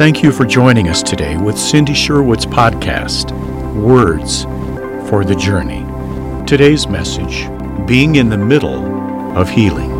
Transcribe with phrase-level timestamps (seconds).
[0.00, 3.32] Thank you for joining us today with Cindy Sherwood's podcast,
[3.74, 4.44] Words
[5.10, 5.84] for the Journey.
[6.46, 7.50] Today's message
[7.86, 8.82] Being in the Middle
[9.36, 9.90] of Healing.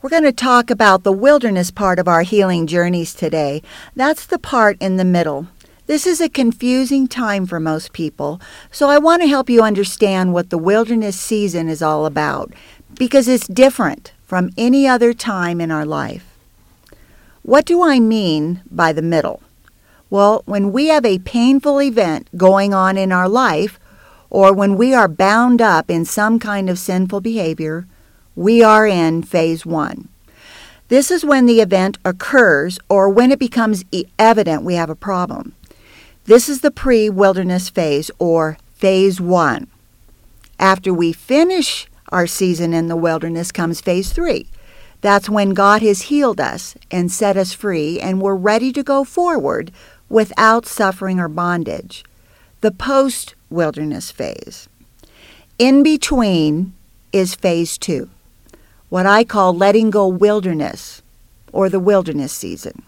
[0.00, 3.62] We're going to talk about the wilderness part of our healing journeys today.
[3.96, 5.48] That's the part in the middle.
[5.88, 8.40] This is a confusing time for most people,
[8.70, 12.52] so I want to help you understand what the wilderness season is all about
[12.94, 16.24] because it's different from any other time in our life.
[17.42, 19.42] What do I mean by the middle?
[20.08, 23.80] Well, when we have a painful event going on in our life,
[24.30, 27.88] or when we are bound up in some kind of sinful behavior,
[28.36, 30.08] we are in phase one.
[30.86, 33.84] This is when the event occurs or when it becomes
[34.16, 35.56] evident we have a problem.
[36.26, 39.66] This is the pre wilderness phase or phase one.
[40.56, 44.46] After we finish our season in the wilderness comes phase three.
[45.00, 49.04] That's when God has healed us and set us free, and we're ready to go
[49.04, 49.72] forward
[50.08, 52.04] without suffering or bondage.
[52.60, 54.68] The post wilderness phase.
[55.58, 56.74] In between
[57.12, 58.10] is phase two,
[58.88, 61.02] what I call letting go wilderness
[61.52, 62.82] or the wilderness season.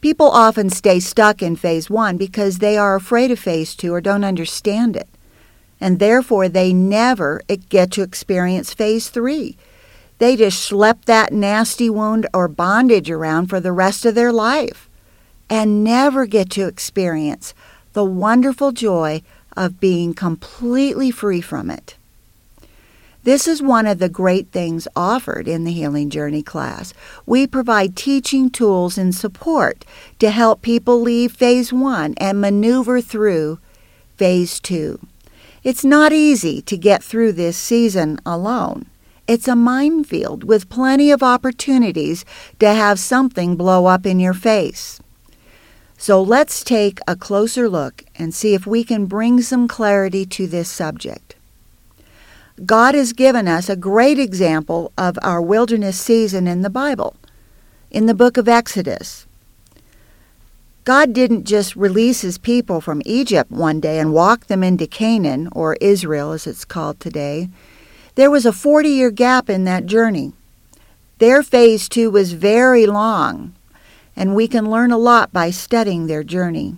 [0.00, 4.00] People often stay stuck in phase one because they are afraid of phase two or
[4.00, 5.08] don't understand it.
[5.80, 9.56] And therefore, they never get to experience phase three.
[10.18, 14.88] They just schlep that nasty wound or bondage around for the rest of their life
[15.48, 17.54] and never get to experience
[17.92, 19.22] the wonderful joy
[19.56, 21.96] of being completely free from it.
[23.24, 26.94] This is one of the great things offered in the Healing Journey class.
[27.26, 29.84] We provide teaching tools and support
[30.18, 33.58] to help people leave phase one and maneuver through
[34.16, 35.00] phase two.
[35.68, 38.86] It's not easy to get through this season alone.
[39.26, 42.24] It's a minefield with plenty of opportunities
[42.58, 44.98] to have something blow up in your face.
[45.98, 50.46] So let's take a closer look and see if we can bring some clarity to
[50.46, 51.36] this subject.
[52.64, 57.14] God has given us a great example of our wilderness season in the Bible,
[57.90, 59.26] in the book of Exodus.
[60.88, 65.50] God didn't just release his people from Egypt one day and walk them into Canaan,
[65.52, 67.50] or Israel as it's called today.
[68.14, 70.32] There was a 40 year gap in that journey.
[71.18, 73.52] Their phase two was very long,
[74.16, 76.76] and we can learn a lot by studying their journey.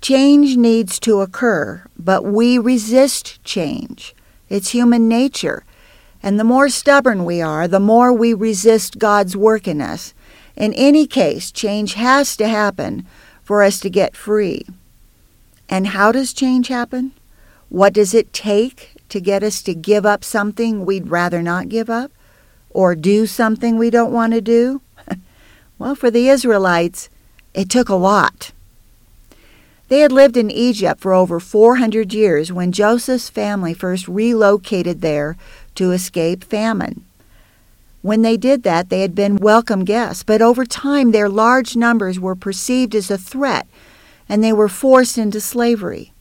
[0.00, 4.14] Change needs to occur, but we resist change.
[4.48, 5.64] It's human nature.
[6.22, 10.14] And the more stubborn we are, the more we resist God's work in us.
[10.56, 13.06] In any case, change has to happen
[13.44, 14.66] for us to get free.
[15.68, 17.12] And how does change happen?
[17.68, 21.90] What does it take to get us to give up something we'd rather not give
[21.90, 22.10] up?
[22.70, 24.82] Or do something we don't want to do?
[25.78, 27.08] well, for the Israelites,
[27.54, 28.52] it took a lot.
[29.88, 35.36] They had lived in Egypt for over 400 years when Joseph's family first relocated there
[35.76, 37.05] to escape famine.
[38.06, 42.20] When they did that, they had been welcome guests, but over time their large numbers
[42.20, 43.66] were perceived as a threat
[44.28, 46.12] and they were forced into slavery.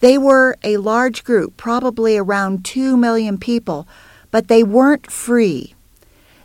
[0.00, 3.86] They were a large group, probably around 2 million people,
[4.30, 5.74] but they weren't free.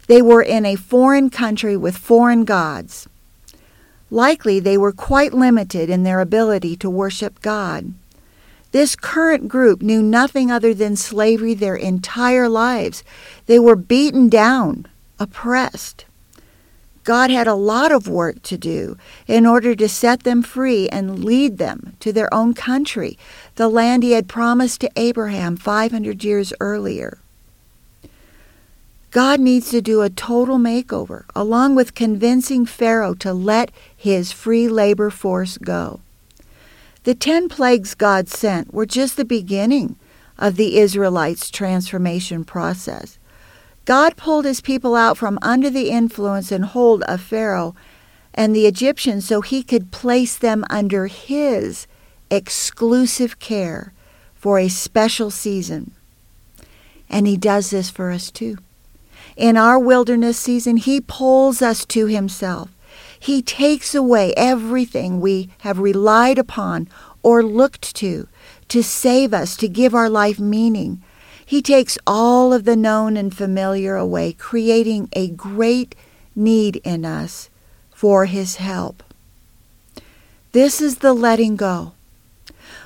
[0.07, 3.07] They were in a foreign country with foreign gods.
[4.09, 7.93] Likely they were quite limited in their ability to worship God.
[8.71, 13.03] This current group knew nothing other than slavery their entire lives.
[13.45, 14.87] They were beaten down,
[15.19, 16.05] oppressed.
[17.03, 18.95] God had a lot of work to do
[19.27, 23.17] in order to set them free and lead them to their own country,
[23.55, 27.17] the land he had promised to Abraham 500 years earlier.
[29.09, 34.69] God needs to do a total makeover, along with convincing Pharaoh to let his free
[34.69, 35.99] labor force go.
[37.03, 39.97] The ten plagues God sent were just the beginning
[40.37, 43.17] of the Israelites' transformation process.
[43.85, 47.75] God pulled his people out from under the influence and hold of Pharaoh
[48.33, 51.87] and the Egyptians so he could place them under his
[52.29, 53.93] exclusive care
[54.35, 55.91] for a special season.
[57.09, 58.57] And he does this for us too.
[59.35, 62.69] In our wilderness season, He pulls us to Himself.
[63.21, 66.89] He takes away everything we have relied upon
[67.21, 68.27] or looked to
[68.69, 71.03] to save us, to give our life meaning.
[71.45, 75.93] He takes all of the known and familiar away, creating a great
[76.35, 77.51] need in us
[77.91, 79.03] for His help.
[80.51, 81.91] This is the letting go.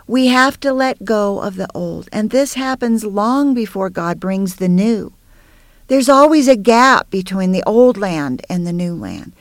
[0.06, 4.58] We have to let go of the old, and this happens long before God brings
[4.58, 5.14] the new.
[5.88, 9.32] There's always a gap between the old land and the new land.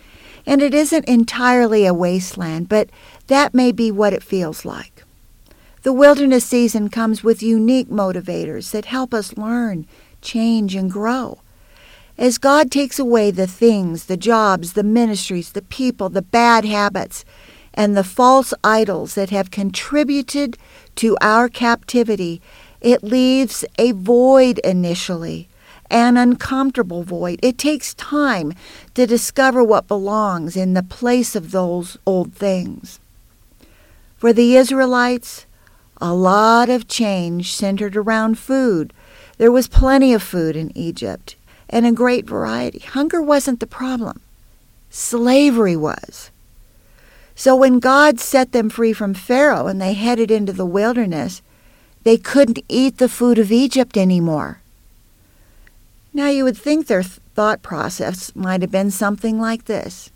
[0.47, 2.91] And it isn't entirely a wasteland, but
[3.29, 5.05] that may be what it feels like.
[5.83, 9.87] The wilderness season comes with unique motivators that help us learn,
[10.23, 11.41] change, and grow.
[12.17, 17.25] As God takes away the things, the jobs, the ministries, the people, the bad habits,
[17.75, 20.57] and the false idols that have contributed
[20.97, 22.41] to our captivity,
[22.81, 25.49] it leaves a void initially
[25.91, 27.39] an uncomfortable void.
[27.43, 28.53] It takes time
[28.95, 33.01] to discover what belongs in the place of those old things.
[34.17, 35.47] For the Israelites,
[36.01, 38.93] a lot of change centered around food.
[39.39, 41.37] There was plenty of food in Egypt
[41.69, 42.81] and a great variety.
[42.81, 44.21] Hunger wasn't the problem,
[44.91, 46.31] slavery was.
[47.35, 51.43] So when God set them free from Pharaoh and they headed into the wilderness,
[52.05, 54.61] they couldn't eat the food of Egypt anymore.
[56.17, 60.11] Now, you would think their thought process might have been something like this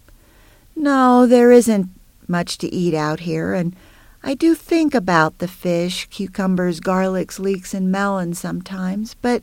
[0.77, 1.91] No, there isn't
[2.29, 3.75] much to eat out here, and
[4.23, 9.43] I do think about the fish, cucumbers, garlics, leeks, and melons sometimes, but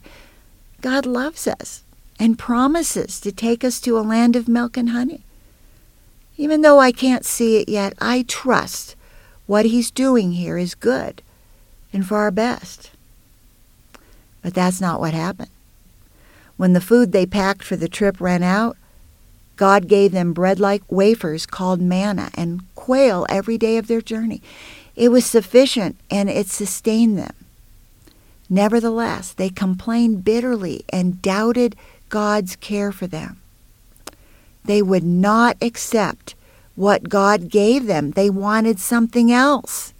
[0.81, 1.83] God loves us
[2.17, 5.23] and promises to take us to a land of milk and honey.
[6.37, 8.95] Even though I can't see it yet, I trust
[9.45, 11.21] what He's doing here is good
[11.91, 12.91] and for our best.
[14.41, 15.49] But that's not what happened.
[16.57, 18.77] When the food they packed for the trip ran out,
[19.55, 24.41] God gave them bread like wafers called manna and quail every day of their journey.
[24.95, 27.33] It was sufficient and it sustained them.
[28.49, 31.75] Nevertheless, they complained bitterly and doubted
[32.09, 33.41] God's care for them.
[34.63, 36.35] They would not accept
[36.75, 39.93] what God gave them, they wanted something else.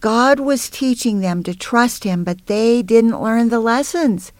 [0.00, 4.32] God was teaching them to trust Him, but they didn't learn the lessons.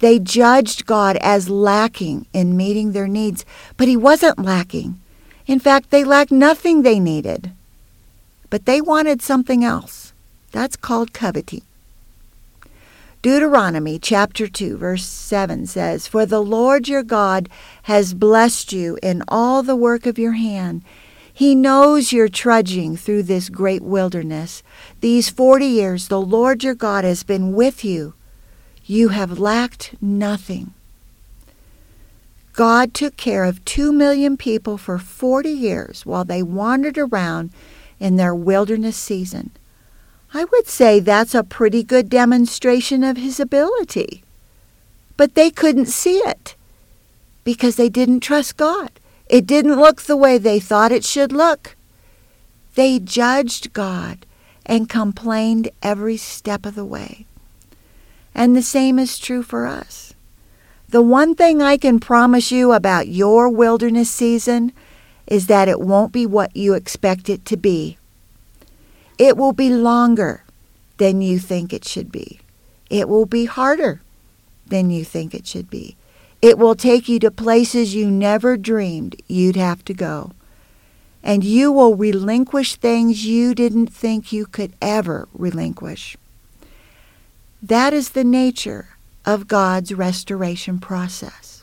[0.00, 3.44] They judged God as lacking in meeting their needs,
[3.76, 4.98] but He wasn't lacking.
[5.46, 7.52] In fact, they lacked nothing they needed.
[8.48, 10.12] But they wanted something else.
[10.52, 11.62] That's called coveting.
[13.22, 17.50] Deuteronomy chapter 2, verse 7 says, For the Lord your God
[17.82, 20.82] has blessed you in all the work of your hand.
[21.32, 24.62] He knows you're trudging through this great wilderness.
[25.00, 28.14] These forty years the Lord your God has been with you
[28.90, 30.74] you have lacked nothing.
[32.54, 37.52] God took care of two million people for 40 years while they wandered around
[38.00, 39.52] in their wilderness season.
[40.34, 44.24] I would say that's a pretty good demonstration of his ability.
[45.16, 46.56] But they couldn't see it
[47.44, 48.90] because they didn't trust God.
[49.28, 51.76] It didn't look the way they thought it should look.
[52.74, 54.26] They judged God
[54.66, 57.26] and complained every step of the way.
[58.34, 60.14] And the same is true for us.
[60.88, 64.72] The one thing I can promise you about your wilderness season
[65.26, 67.96] is that it won't be what you expect it to be.
[69.18, 70.42] It will be longer
[70.96, 72.40] than you think it should be.
[72.90, 74.00] It will be harder
[74.66, 75.96] than you think it should be.
[76.42, 80.32] It will take you to places you never dreamed you'd have to go.
[81.22, 86.16] And you will relinquish things you didn't think you could ever relinquish.
[87.62, 91.62] That is the nature of God's restoration process.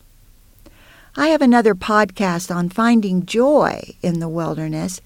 [1.15, 5.01] I have another podcast on finding joy in the wilderness.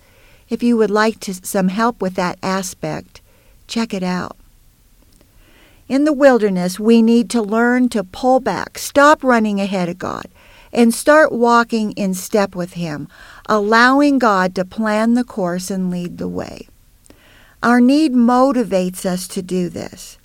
[0.50, 3.22] If you would like to, some help with that aspect,
[3.68, 4.36] check it out.
[5.88, 10.26] In the wilderness, we need to learn to pull back, stop running ahead of God,
[10.74, 13.08] and start walking in step with Him,
[13.46, 16.68] allowing God to plan the course and lead the way.
[17.64, 20.18] Our need motivates us to do this.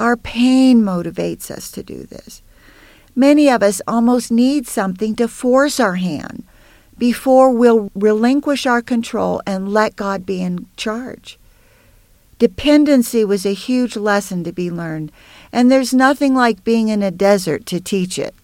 [0.00, 2.40] Our pain motivates us to do this.
[3.14, 6.44] Many of us almost need something to force our hand
[6.96, 11.38] before we'll relinquish our control and let God be in charge.
[12.38, 15.12] Dependency was a huge lesson to be learned,
[15.52, 18.34] and there's nothing like being in a desert to teach it.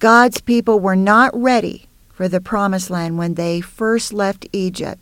[0.00, 5.00] God's people were not ready for the promised land when they first left Egypt.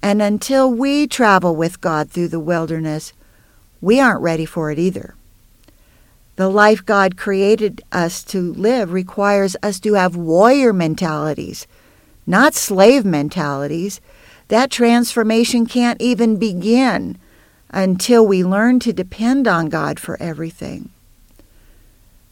[0.00, 3.12] And until we travel with God through the wilderness,
[3.84, 5.14] we aren't ready for it either.
[6.36, 11.66] The life God created us to live requires us to have warrior mentalities,
[12.26, 14.00] not slave mentalities.
[14.48, 17.18] That transformation can't even begin
[17.70, 20.90] until we learn to depend on God for everything.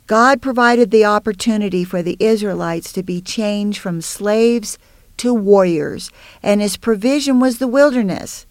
[0.06, 4.78] God provided the opportunity for the Israelites to be changed from slaves
[5.18, 6.10] to warriors,
[6.42, 8.46] and his provision was the wilderness,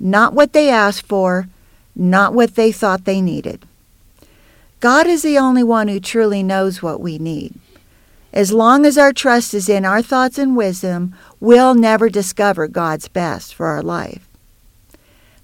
[0.00, 1.48] not what they asked for,
[1.96, 3.64] not what they thought they needed.
[4.80, 7.54] God is the only one who truly knows what we need.
[8.32, 13.08] As long as our trust is in our thoughts and wisdom, we'll never discover God's
[13.08, 14.28] best for our life.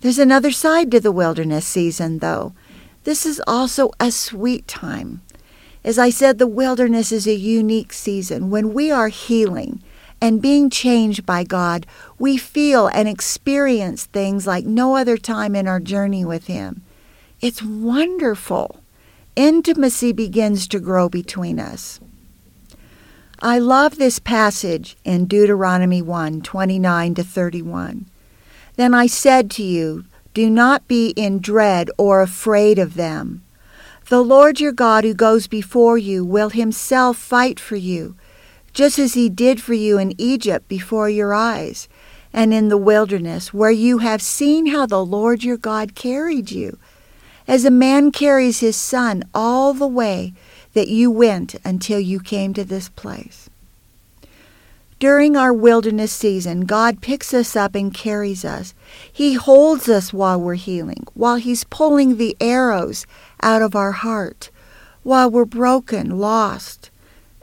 [0.03, 2.53] There's another side to the wilderness season, though.
[3.05, 5.23] This is also a sweet time.
[5.85, 8.51] As I said, the wilderness is a unique season.
[8.51, 9.83] When we are healing
[10.23, 11.85] and being changed by God,
[12.17, 16.83] we feel and experience things like no other time in our journey with Him.
[17.41, 18.81] It's wonderful.
[19.35, 21.99] Intimacy begins to grow between us.
[23.41, 28.07] I love this passage in Deuteronomy 1 29 to 31.
[28.77, 33.43] Then I said to you, Do not be in dread or afraid of them.
[34.09, 38.15] The Lord your God who goes before you will himself fight for you,
[38.73, 41.89] just as he did for you in Egypt before your eyes,
[42.33, 46.79] and in the wilderness, where you have seen how the Lord your God carried you,
[47.47, 50.33] as a man carries his son all the way
[50.73, 53.51] that you went until you came to this place.
[55.03, 58.73] During our wilderness season, God picks us up and carries us.
[59.13, 63.05] He holds us while we're healing, while He's pulling the arrows
[63.43, 64.51] out of our heart,
[65.03, 66.92] while we're broken, lost,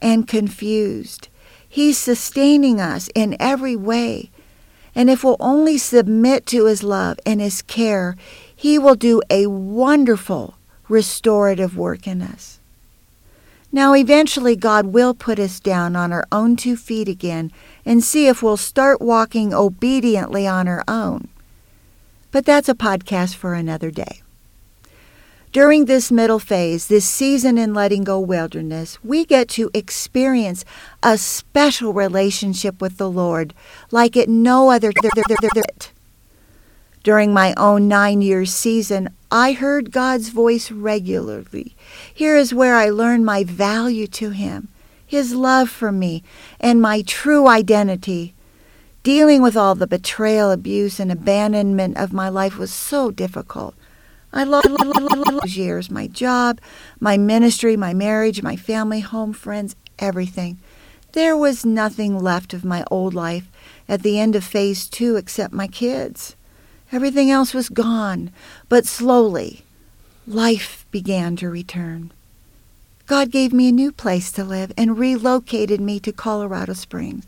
[0.01, 1.27] and confused.
[1.67, 4.31] He's sustaining us in every way.
[4.95, 8.15] And if we'll only submit to His love and His care,
[8.53, 10.55] He will do a wonderful
[10.87, 12.59] restorative work in us.
[13.71, 17.51] Now, eventually, God will put us down on our own two feet again
[17.85, 21.27] and see if we'll start walking obediently on our own.
[22.31, 24.23] But that's a podcast for another day.
[25.51, 30.63] During this middle phase, this season in letting go wilderness, we get to experience
[31.01, 33.55] a special relationship with the Lord
[33.89, 34.91] like at no other.
[37.01, 41.75] During my own nine year season, I heard God's voice regularly.
[42.13, 44.67] Here is where I learned my value to Him,
[45.03, 46.21] His love for me,
[46.59, 48.35] and my true identity.
[49.01, 53.73] Dealing with all the betrayal, abuse, and abandonment of my life was so difficult.
[54.31, 56.59] I lost those years my job,
[56.99, 60.59] my ministry, my marriage, my family, home, friends, everything.
[61.13, 63.47] There was nothing left of my old life
[63.87, 66.35] at the end of phase two except my kids.
[66.91, 68.31] Everything else was gone,
[68.67, 69.63] but slowly,
[70.27, 72.11] life began to return.
[73.07, 77.25] God gave me a new place to live and relocated me to Colorado Springs.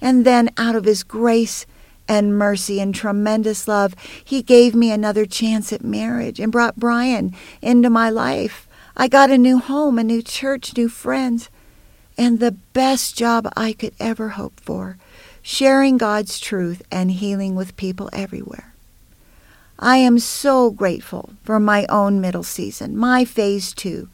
[0.00, 1.66] And then, out of His grace
[2.08, 7.34] and mercy and tremendous love, He gave me another chance at marriage and brought Brian
[7.62, 8.66] into my life.
[8.96, 11.50] I got a new home, a new church, new friends,
[12.16, 14.96] and the best job I could ever hope for
[15.42, 18.74] sharing God's truth and healing with people everywhere.
[19.78, 24.08] I am so grateful for my own middle season, my phase two,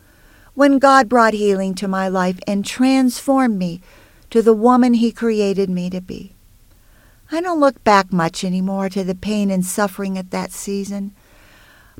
[0.53, 3.81] when God brought healing to my life and transformed me
[4.29, 6.34] to the woman He created me to be.
[7.35, 11.13] I don't look back much anymore to the pain and suffering at that season,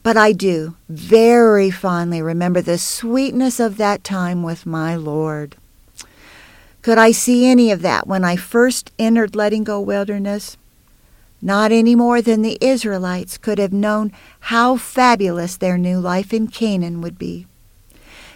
[0.05, 5.57] but I do very fondly remember the sweetness of that time with my Lord.
[6.83, 10.57] Could I see any of that when I first entered Letting Go Wilderness?
[11.43, 14.11] not any more than the Israelites could have known
[14.41, 17.47] how fabulous their new life in Canaan would be.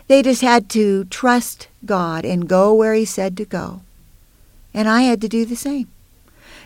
[0.08, 3.80] They just had to trust God and go where He said to go.
[4.74, 5.88] And I had to do the same.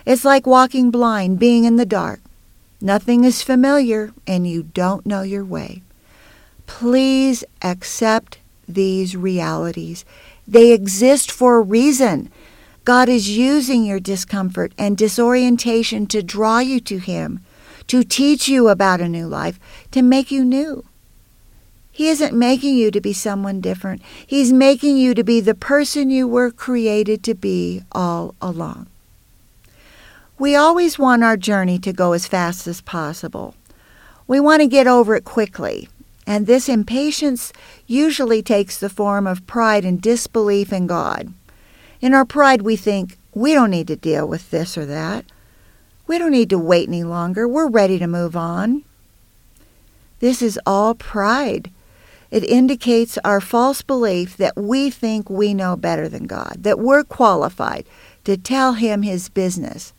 [0.05, 2.19] It's like walking blind, being in the dark.
[2.81, 5.81] Nothing is familiar, and you don't know your way.
[6.67, 10.03] Please accept these realities.
[10.47, 12.29] They exist for a reason.
[12.83, 17.39] God is using your discomfort and disorientation to draw you to Him,
[17.87, 19.57] to teach you about a new life,
[19.91, 20.83] to make you new.
[21.93, 24.01] He isn't making you to be someone different.
[24.25, 28.87] He's making you to be the person you were created to be all along.
[30.43, 33.55] We always want our journey to go as fast as possible.
[34.27, 35.87] We want to get over it quickly,
[36.27, 37.53] and this impatience
[37.87, 41.33] usually takes the form of pride and disbelief in God.
[42.01, 45.23] In our pride, we think, we don't need to deal with this or that.
[46.07, 47.47] We don't need to wait any longer.
[47.47, 48.83] We're ready to move on.
[50.19, 51.71] This is all pride.
[52.31, 57.05] It indicates our false belief that we think we know better than God, that we're
[57.05, 57.85] qualified
[58.25, 59.93] to tell him his business.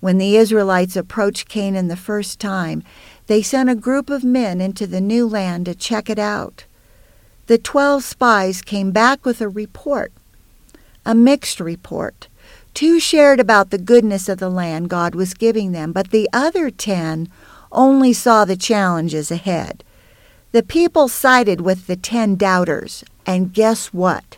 [0.00, 2.82] When the Israelites approached Canaan the first time,
[3.26, 6.64] they sent a group of men into the new land to check it out.
[7.46, 10.12] The twelve spies came back with a report
[11.08, 12.28] a mixed report.
[12.74, 16.70] Two shared about the goodness of the land God was giving them, but the other
[16.70, 17.30] ten
[17.72, 19.82] only saw the challenges ahead.
[20.52, 24.36] The people sided with the ten doubters, and guess what?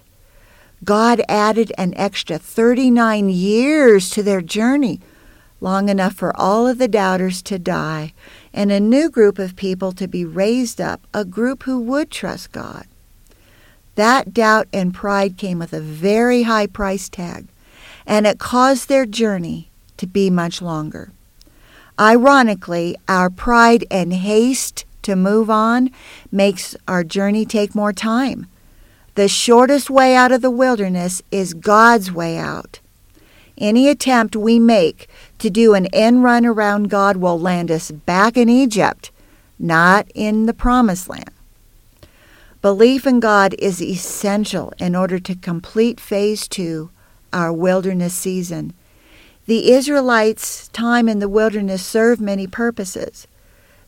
[0.85, 5.00] God added an extra 39 years to their journey,
[5.61, 8.12] long enough for all of the doubters to die,
[8.52, 12.52] and a new group of people to be raised up, a group who would trust
[12.52, 12.87] God.
[13.95, 17.49] That doubt and pride came with a very high price tag,
[18.07, 21.12] and it caused their journey to be much longer.
[21.99, 25.90] Ironically, our pride and haste to move on
[26.33, 28.47] makes our journey take more time.
[29.17, 32.81] The shortest way out of the wilderness is God's way out.
[33.59, 35.09] Any attempt we make
[35.40, 39.11] to do an end run around God will land us back in Egypt,
[39.59, 41.30] not in the promised land.
[42.62, 46.90] Belief in God is essential in order to complete phase two,
[47.32, 48.75] our wilderness season.
[49.47, 53.26] The Israelites' time in the wilderness served many purposes.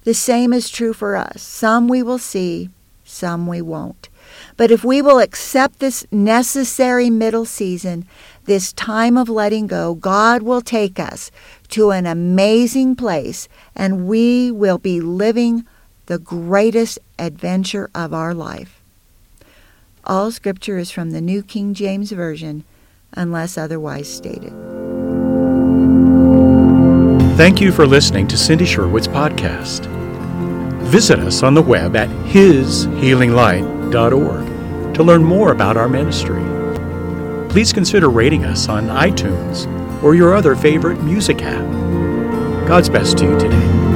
[0.04, 1.42] The same is true for us.
[1.42, 2.70] Some we will see,
[3.04, 4.08] some we won't.
[4.56, 8.06] But if we will accept this necessary middle season,
[8.44, 11.30] this time of letting go, God will take us
[11.68, 15.66] to an amazing place and we will be living
[16.06, 18.82] the greatest adventure of our life.
[20.04, 22.64] All scripture is from the New King James Version,
[23.12, 24.52] unless otherwise stated.
[27.36, 29.86] Thank you for listening to Cindy Sherwood's podcast.
[30.82, 32.08] Visit us on the web at
[33.92, 36.42] hishealinglight.org to learn more about our ministry.
[37.48, 39.66] Please consider rating us on iTunes
[40.02, 41.70] or your other favorite music app.
[42.66, 43.91] God's best to you today.